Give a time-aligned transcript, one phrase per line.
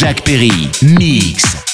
[0.00, 0.70] Jack Perry.
[0.80, 1.69] Mix.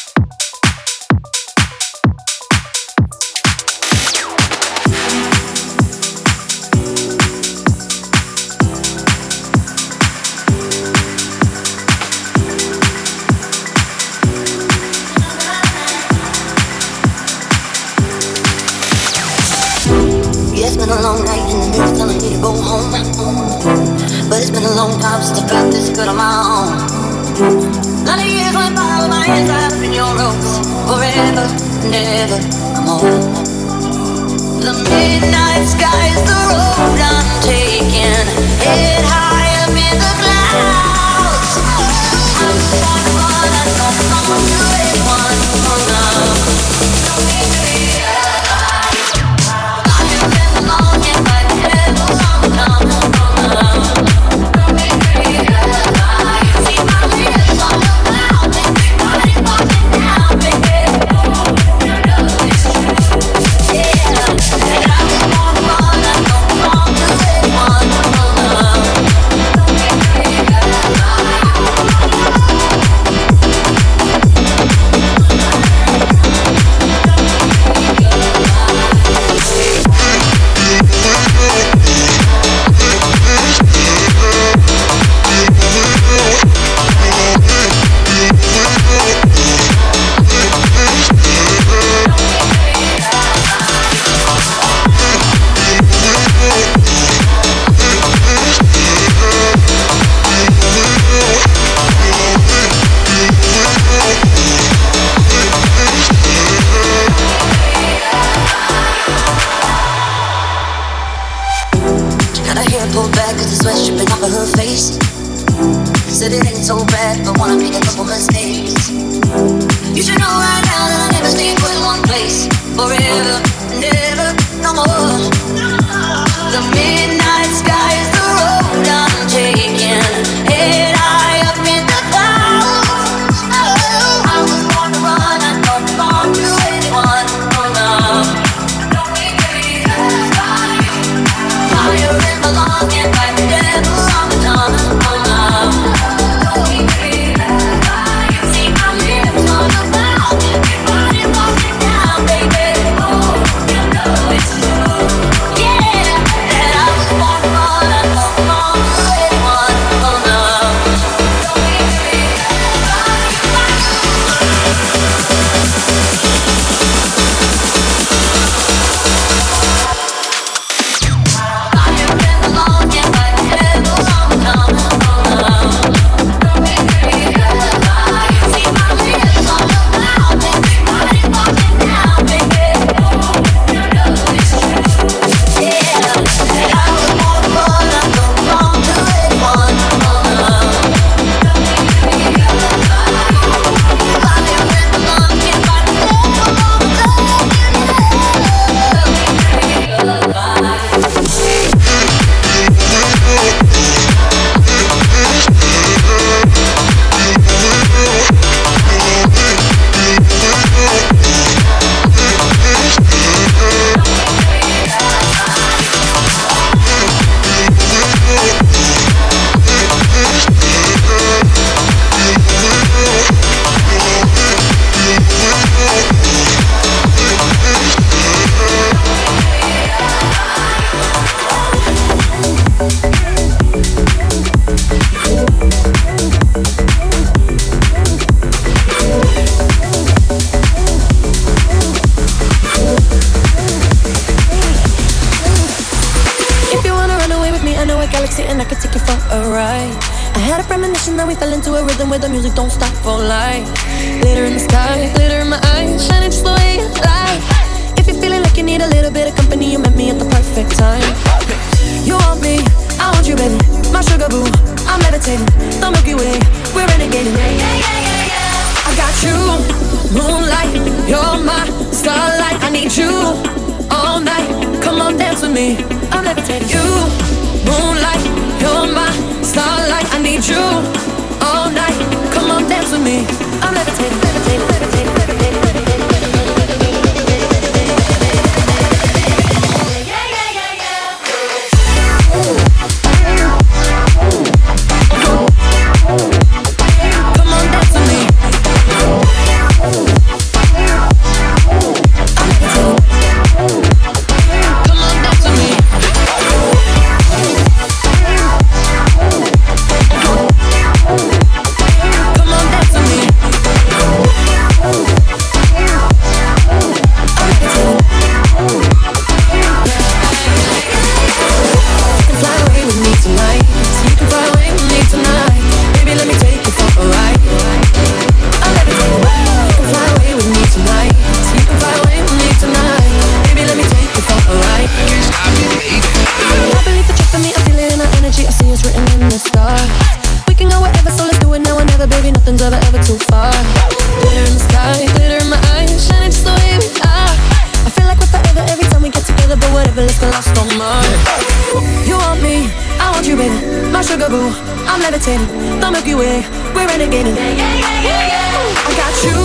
[355.26, 355.80] levitating.
[355.80, 356.44] The Milky Way,
[356.74, 357.36] we're renegading.
[357.36, 359.38] Yeah, yeah, yeah, yeah, I got you,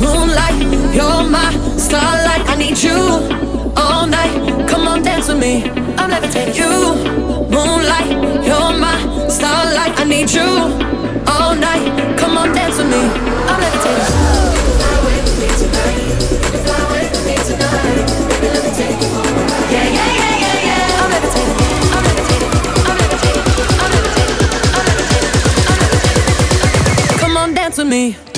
[0.00, 2.48] moonlight, you're my starlight.
[2.48, 2.96] I need you
[3.76, 4.68] all night.
[4.68, 5.64] Come on, dance with me.
[5.98, 6.54] I'm levitating.
[6.54, 6.94] You,
[7.50, 8.10] moonlight,
[8.44, 9.98] you're my starlight.
[9.98, 10.81] I need you.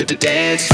[0.07, 0.69] to dance.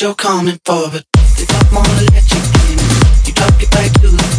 [0.00, 1.04] you're coming for, but
[1.36, 2.40] they don't wanna let you
[2.72, 2.78] in.
[3.26, 4.29] You talk it back to the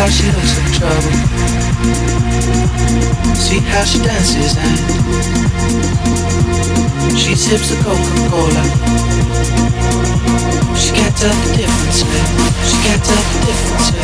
[0.00, 1.12] how she looks in trouble.
[3.36, 4.78] See how she dances and
[7.18, 8.64] she sips a Coca-Cola.
[10.74, 12.26] She can't tell the difference, man.
[12.64, 13.92] She can't tell the difference.
[13.92, 14.00] Man.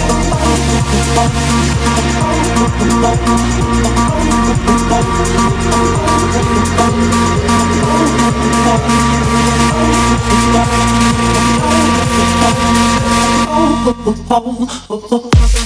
[14.28, 14.42] Oh,
[14.90, 15.65] oh, oh,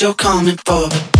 [0.00, 1.19] you're coming for.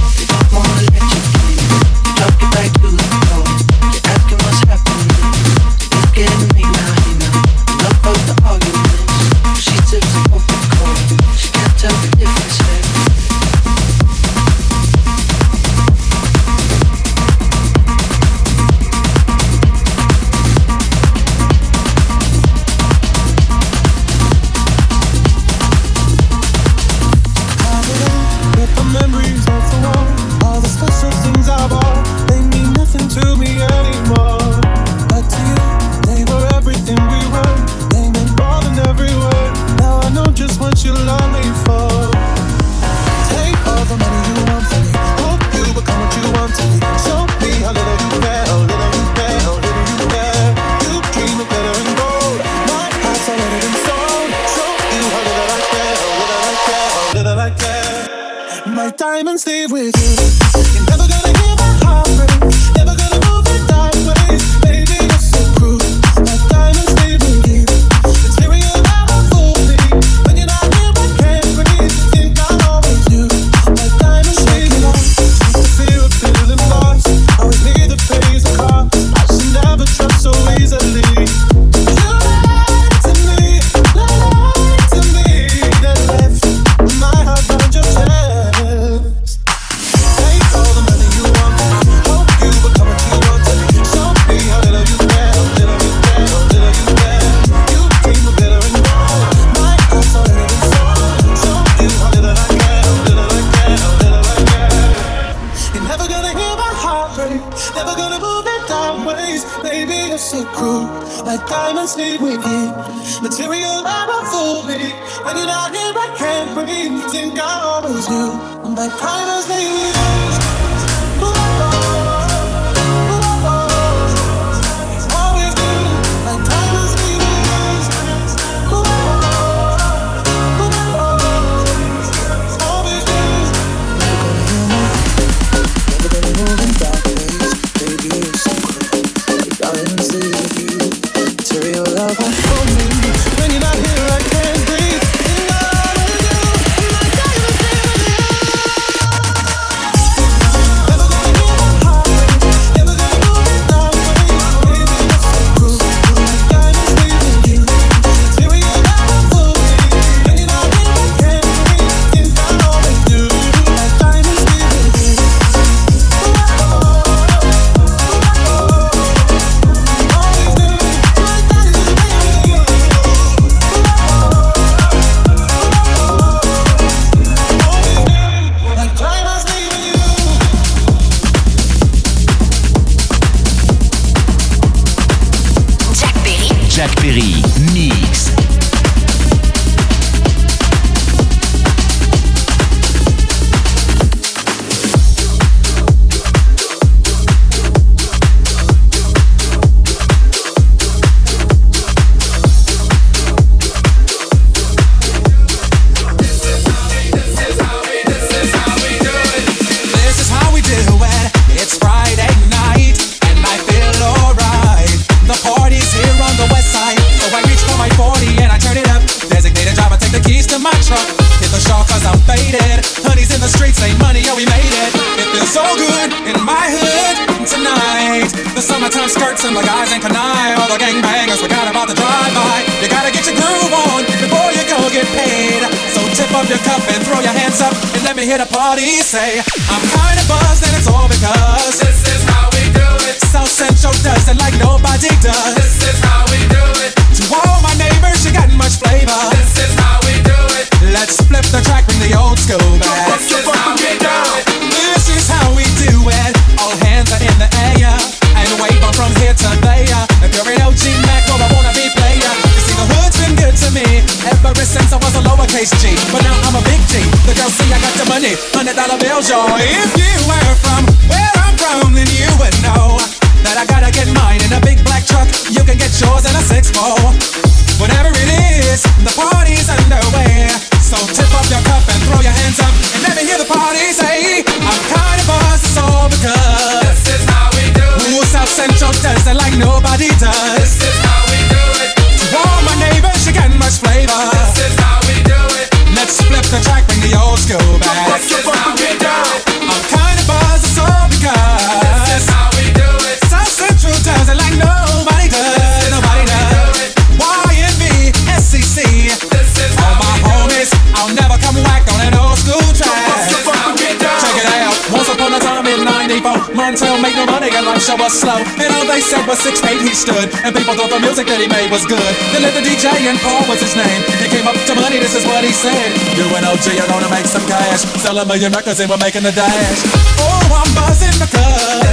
[317.90, 320.90] show was slow, and all they said was six eight he stood, and people thought
[320.90, 322.12] the music that he made was good.
[322.30, 324.00] They let the DJ and Paul was his name.
[324.22, 325.90] He came up to money, this is what he said.
[326.14, 329.26] You and OG are gonna make some cash, sell a million records and we're making
[329.26, 329.78] a dash.
[330.22, 331.89] Oh, I'm buzzing the club.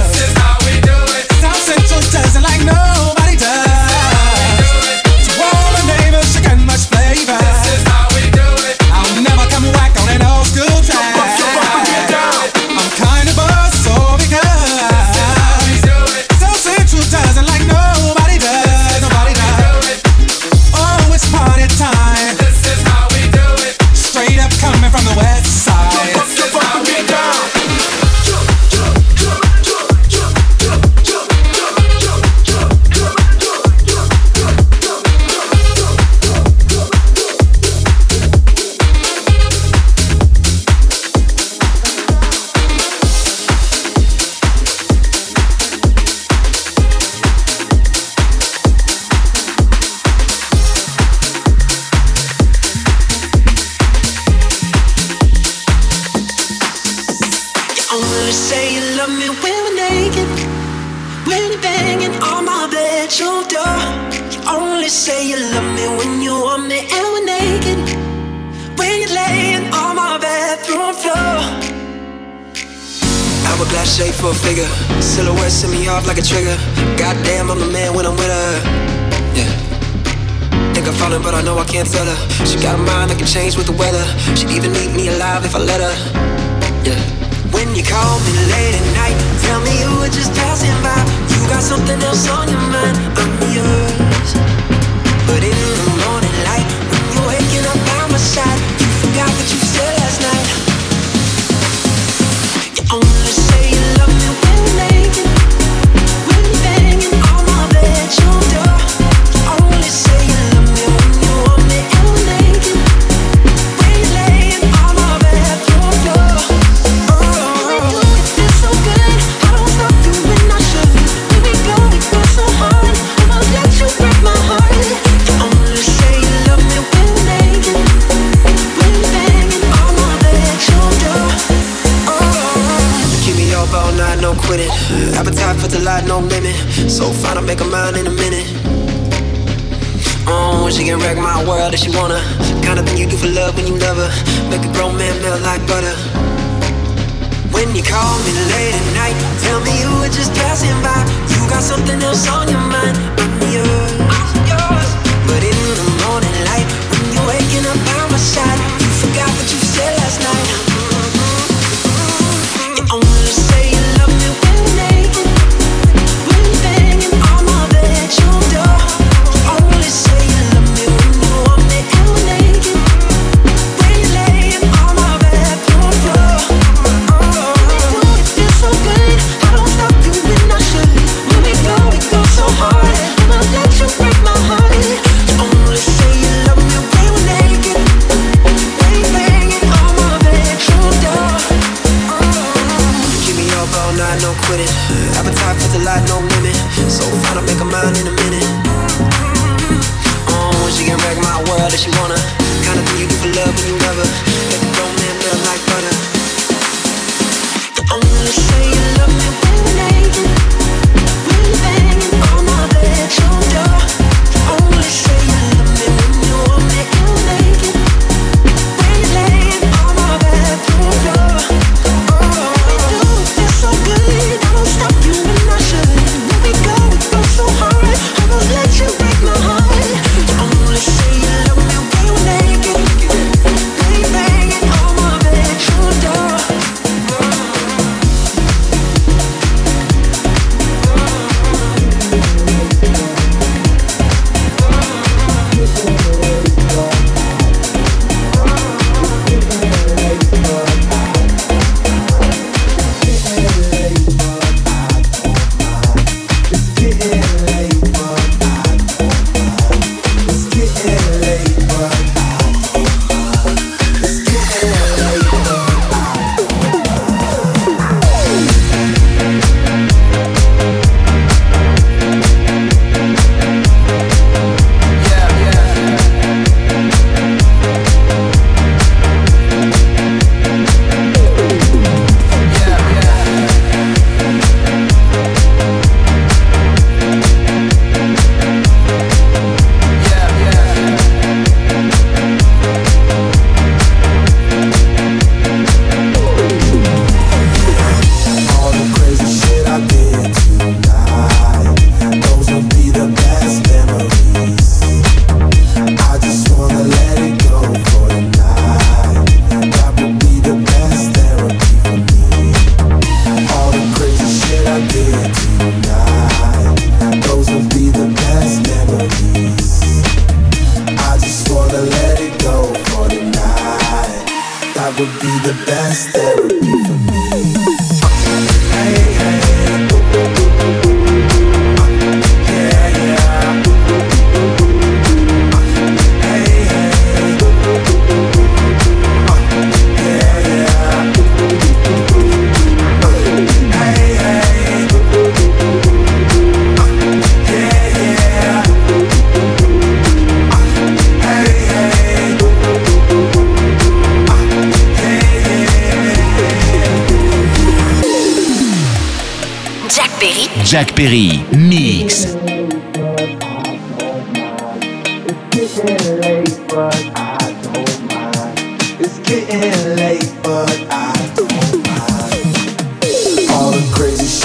[145.58, 145.94] like butter.
[145.94, 151.04] Uh, when you call me late at night, tell me you were just passing by.
[151.32, 152.96] You got something else on your mind.
[153.18, 154.00] I'm yours.
[154.00, 154.07] Uh,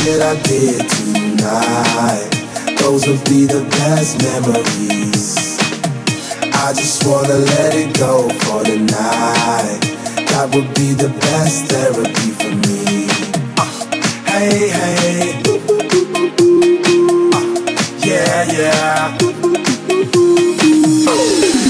[0.03, 2.29] shit I did tonight.
[2.79, 5.57] Those will be the best memories.
[6.53, 9.79] I just wanna let it go for the night.
[10.27, 13.07] That would be the best therapy for me.
[13.57, 13.65] Uh,
[14.27, 15.41] hey, hey.
[17.31, 17.45] Uh,
[18.03, 19.17] yeah, yeah.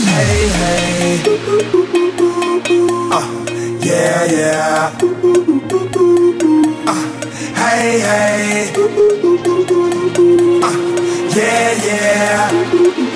[0.09, 1.21] Hey, hey.
[3.11, 3.25] Uh,
[3.79, 4.91] yeah, yeah.
[6.87, 7.12] Uh,
[7.69, 8.73] hey, hey.
[10.63, 10.71] Uh,
[11.35, 13.12] yeah, yeah.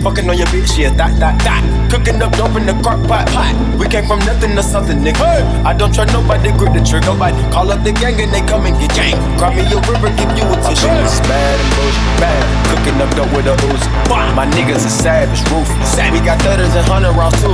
[0.00, 1.60] Fucking on your bitch, yeah, that, that, that.
[1.92, 3.52] Cooking up dope in the crock pot, pot.
[3.76, 5.44] We came from nothing to something, nigga.
[5.60, 7.12] I don't try nobody, grip the trigger.
[7.12, 9.18] Nobody call up the gang and they come and get gang.
[9.36, 10.88] Grab me a river, give you a tissue.
[11.04, 12.42] It's bad and bullshit, bad.
[12.72, 13.88] Cooking up dope with a Uzi.
[14.32, 15.92] My niggas are savage, ruthless.
[16.08, 17.52] We got thudders and hundred rounds too.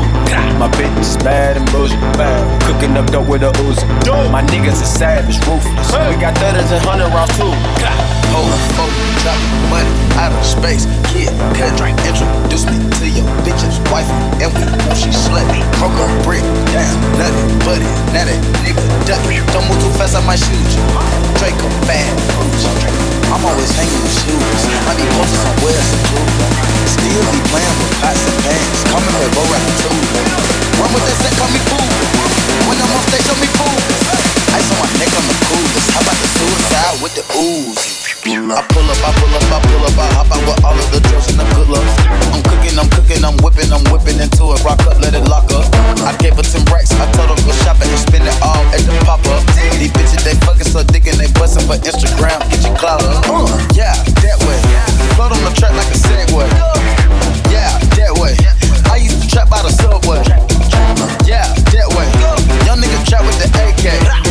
[0.63, 2.39] My bitch is bad and bullshit, bad.
[2.63, 3.83] Cooking up dope with a Uzi.
[4.31, 5.91] My niggas are savage, ruthless.
[5.91, 7.51] We got thudders and hundred rounds too.
[8.31, 10.87] Hold up, money out of space.
[11.11, 14.07] Kid, cut, drink, introduce me to your bitch's wife.
[14.39, 15.61] And we know she slut me.
[15.83, 17.95] Broke a brick down, nothing but it.
[18.15, 19.43] Now that nigga duck me.
[19.51, 20.85] Don't move too fast, I might shoot you.
[21.43, 22.07] Draco bad.
[23.35, 24.63] I'm always hanging with shoes.
[24.87, 26.51] I be posted somewhere secluded.
[26.87, 28.79] Still be playing with pots and pans.
[28.89, 30.57] Call me Quavo Ratatouille.
[30.79, 31.89] Run with that set, call me fool.
[32.71, 33.77] When I'm on stage, show me fool.
[34.55, 35.89] Ice on my neck, I'm the coolest.
[35.91, 37.96] How about the suicide with the ooze?
[38.27, 40.89] I pull up, I pull up, I pull up, I hop out with all of
[40.91, 41.95] the drugs and the good looks.
[42.35, 44.59] I'm cooking, I'm cooking, I'm whipping, I'm whipping into it.
[44.67, 45.63] Rock up, let it lock up.
[46.03, 48.83] I gave her 10 racks, I told her go shopping and spend it all at
[48.83, 49.47] the pop up.
[49.79, 52.43] These bitches, they fucking so dick and they bustin' for Instagram.
[52.51, 53.23] Get your clout up.
[53.31, 53.47] Uh,
[53.79, 54.59] yeah, that way.
[55.15, 56.51] Float on the track like a Segway.
[57.47, 58.35] Yeah, that way.
[58.91, 60.19] I used to trap by the subway.
[61.23, 62.11] Yeah, that way.
[62.67, 64.26] Young nigga trap with the AK.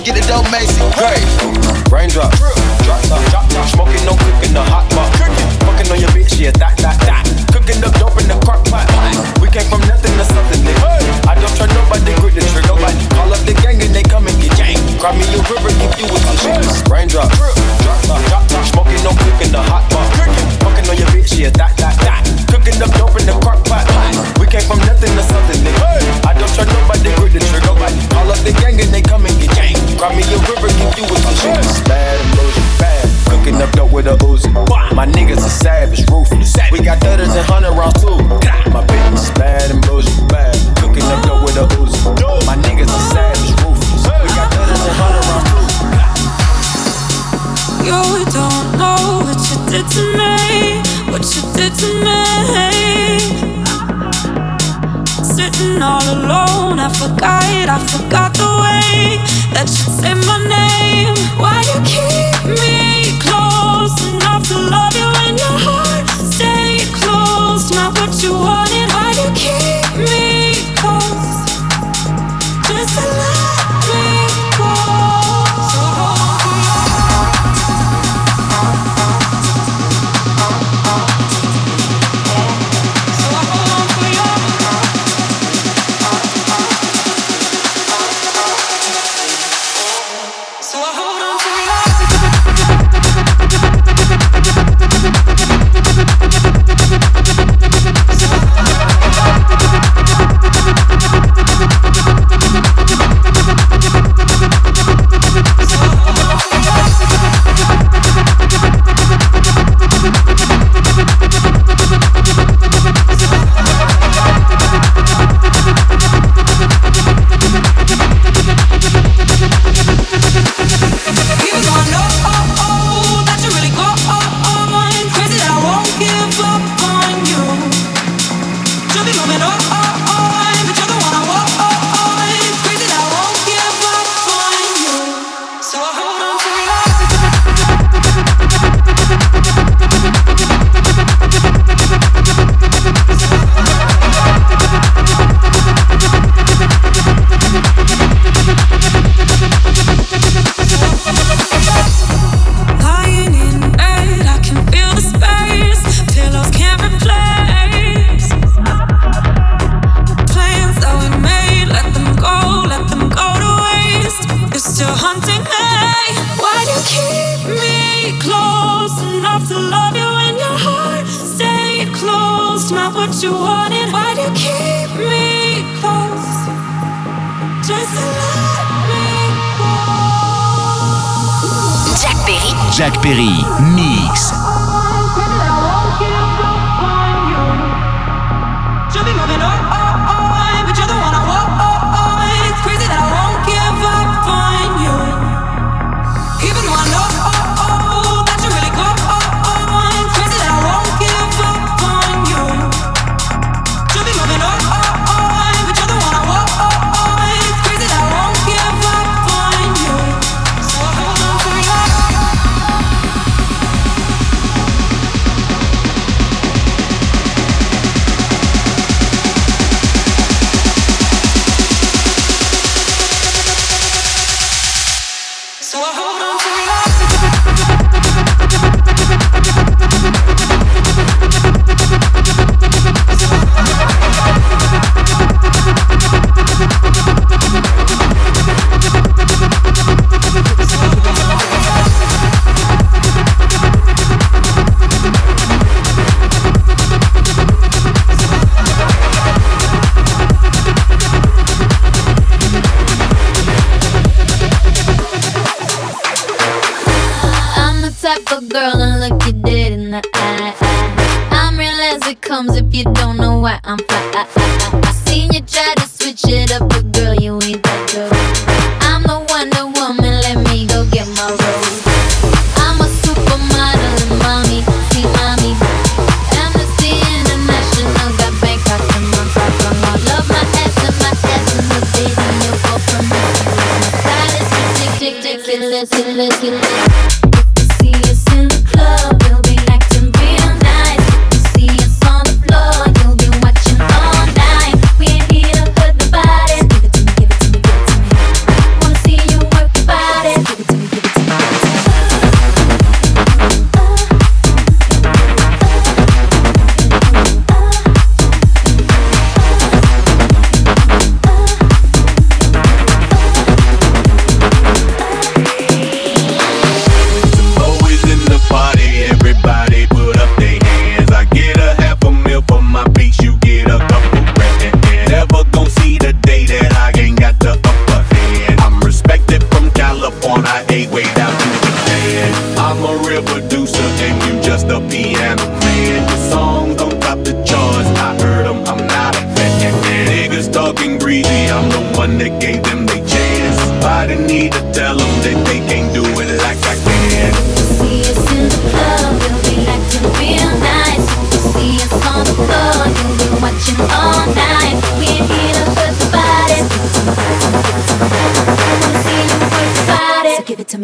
[0.00, 0.80] Get it dope, Macy.
[0.96, 1.22] Great.
[1.92, 2.32] Raindrop,
[2.82, 5.12] drop drop smoking, no cooking, the hot pot.
[5.68, 7.22] Fucking on your bitch, yeah, that, that, that.
[7.52, 8.41] Cooking up dope in the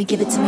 [0.09, 0.48] give it to me.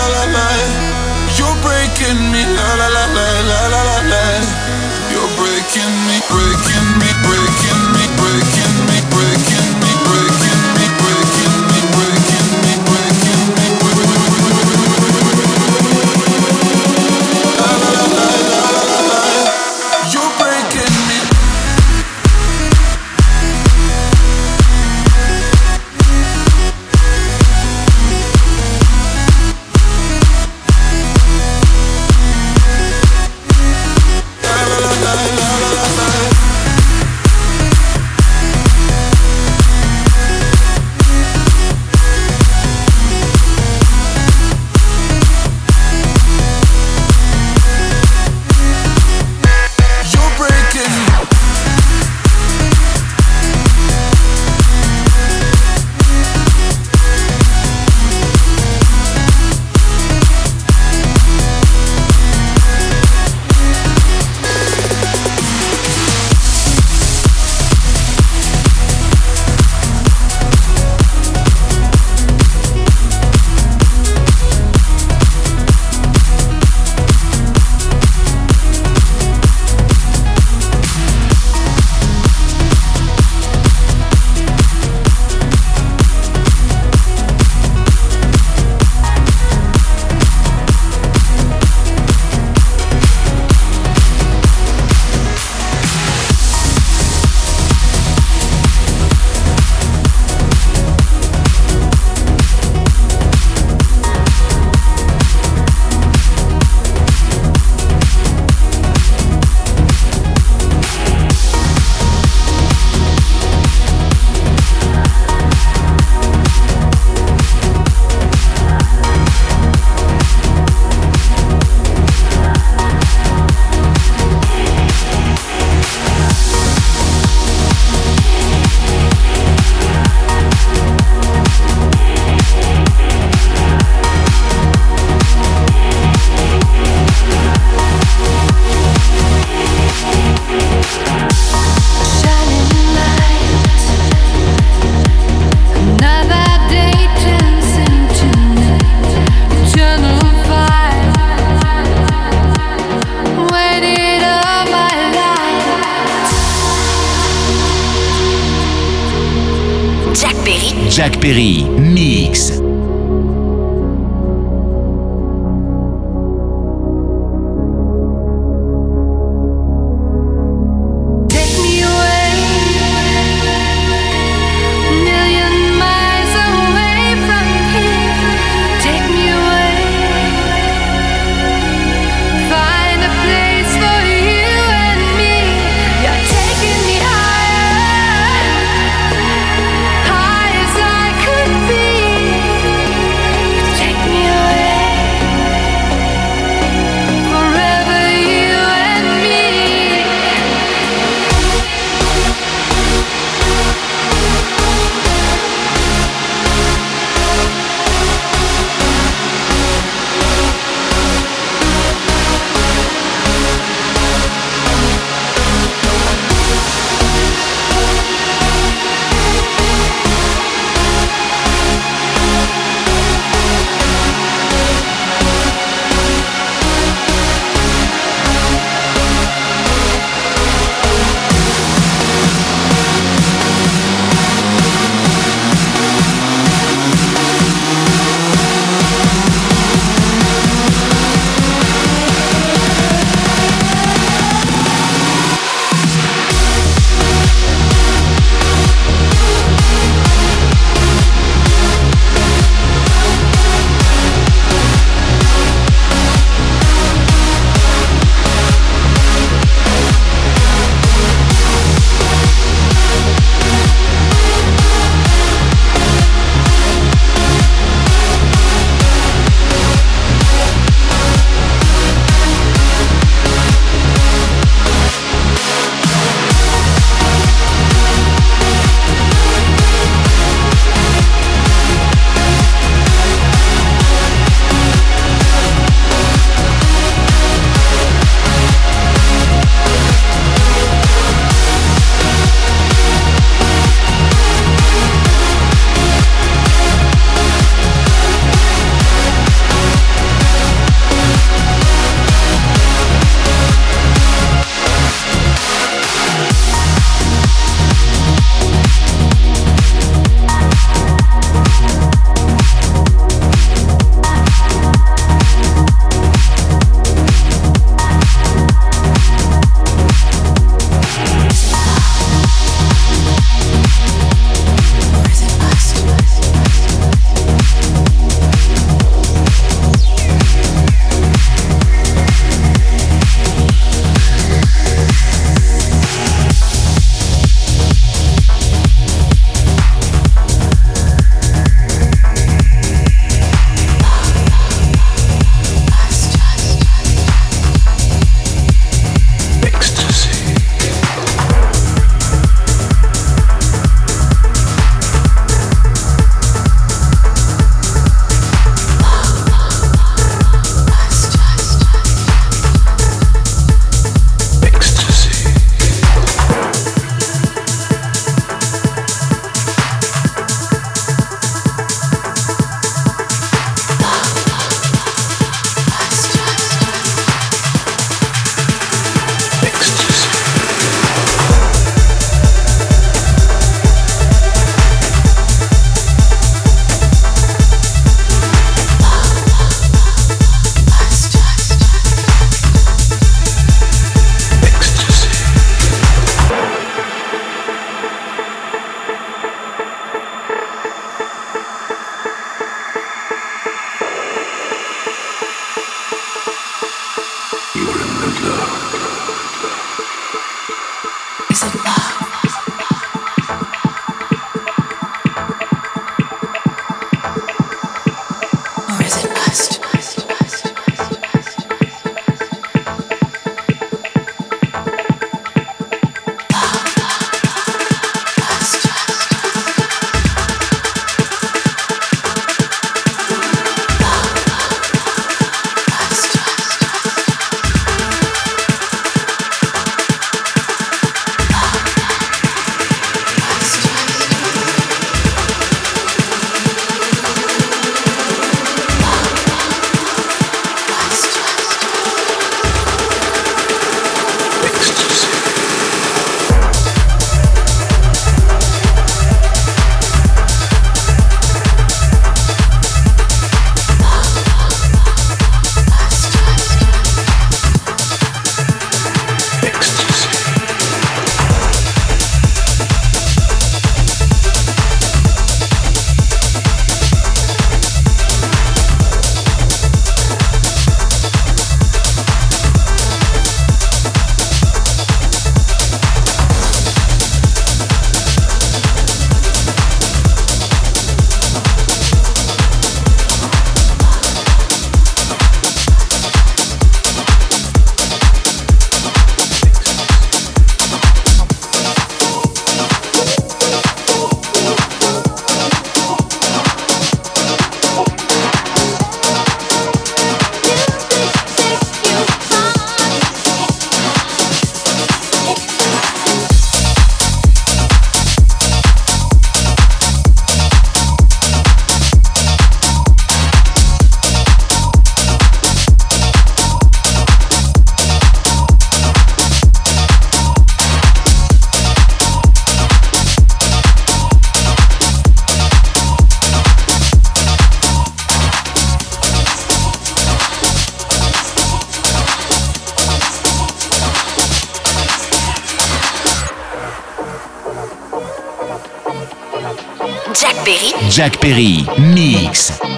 [550.91, 552.70] Jack Perry, Mix.